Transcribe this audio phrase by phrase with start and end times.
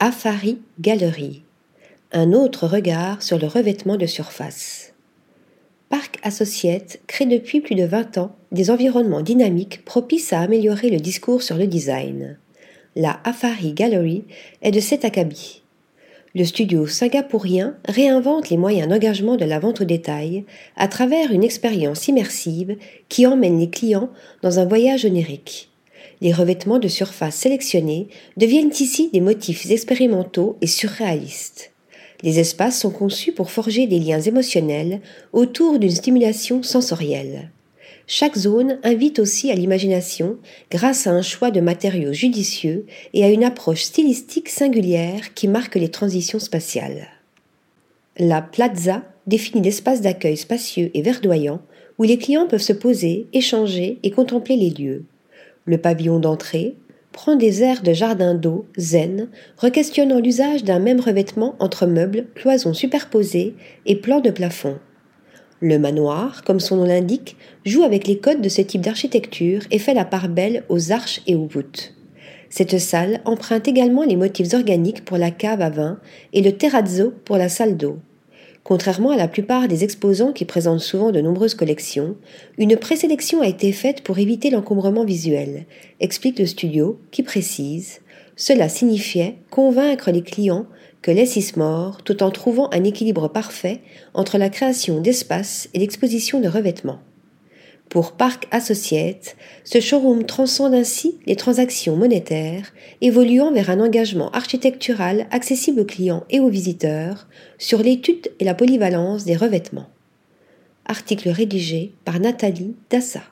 [0.00, 1.42] Afari Gallery.
[2.12, 4.92] Un autre regard sur le revêtement de surface.
[5.88, 10.98] Parc Associate crée depuis plus de 20 ans des environnements dynamiques propices à améliorer le
[10.98, 12.38] discours sur le design.
[12.94, 14.22] La Afari Gallery
[14.62, 15.64] est de cet acabit.
[16.32, 20.44] Le studio singapourien réinvente les moyens d'engagement de la vente au détail
[20.76, 22.76] à travers une expérience immersive
[23.08, 24.10] qui emmène les clients
[24.42, 25.72] dans un voyage onirique.
[26.20, 31.70] Les revêtements de surface sélectionnés deviennent ici des motifs expérimentaux et surréalistes.
[32.22, 35.00] Les espaces sont conçus pour forger des liens émotionnels
[35.32, 37.50] autour d'une stimulation sensorielle.
[38.08, 40.38] Chaque zone invite aussi à l'imagination
[40.70, 45.76] grâce à un choix de matériaux judicieux et à une approche stylistique singulière qui marque
[45.76, 47.08] les transitions spatiales.
[48.16, 51.60] La plaza définit l'espace d'accueil spacieux et verdoyant
[51.98, 55.04] où les clients peuvent se poser, échanger et contempler les lieux.
[55.68, 56.76] Le pavillon d'entrée
[57.12, 62.72] prend des airs de jardin d'eau zen, requestionnant l'usage d'un même revêtement entre meubles, cloisons
[62.72, 64.78] superposées et plans de plafond.
[65.60, 69.78] Le manoir, comme son nom l'indique, joue avec les codes de ce type d'architecture et
[69.78, 71.92] fait la part belle aux arches et aux voûtes.
[72.48, 76.00] Cette salle emprunte également les motifs organiques pour la cave à vin
[76.32, 77.98] et le terrazzo pour la salle d'eau.
[78.68, 82.16] Contrairement à la plupart des exposants qui présentent souvent de nombreuses collections,
[82.58, 85.64] une présélection a été faite pour éviter l'encombrement visuel,
[86.00, 88.00] explique le studio, qui précise
[88.36, 90.66] Cela signifiait convaincre les clients
[91.00, 93.80] que mort tout en trouvant un équilibre parfait
[94.12, 97.00] entre la création d'espace et l'exposition de revêtements.
[97.88, 105.26] Pour Park Associates, ce showroom transcende ainsi les transactions monétaires, évoluant vers un engagement architectural
[105.30, 109.88] accessible aux clients et aux visiteurs sur l'étude et la polyvalence des revêtements.
[110.84, 113.22] Article rédigé par Nathalie Dassa.